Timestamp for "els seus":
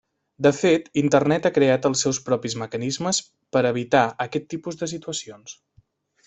1.89-2.19